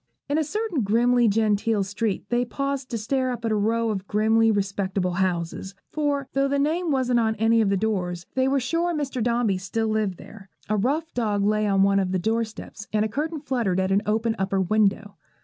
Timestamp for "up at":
3.29-3.51